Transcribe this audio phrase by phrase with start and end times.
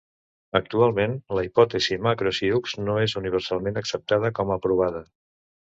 [0.59, 5.07] Actualment, la hipòtesi Macro-Sioux no és universalment acceptada com a provada.